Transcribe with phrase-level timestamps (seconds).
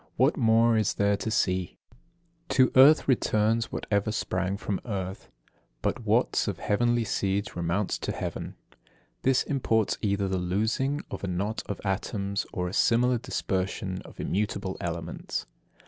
[0.17, 1.77] What more is there to see?
[2.49, 2.55] 50.
[2.55, 5.29] To earth returns whatever sprang from earth,
[5.83, 8.55] But what's of heavenly seed remounts to heaven.
[9.21, 14.19] This imports either the loosing of a knot of atoms, or a similar dispersion of
[14.19, 15.45] immutable elements.